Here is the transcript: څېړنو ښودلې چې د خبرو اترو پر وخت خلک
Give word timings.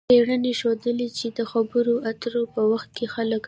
څېړنو 0.09 0.51
ښودلې 0.59 1.07
چې 1.17 1.27
د 1.37 1.39
خبرو 1.51 1.93
اترو 2.09 2.41
پر 2.53 2.63
وخت 2.71 2.91
خلک 3.13 3.39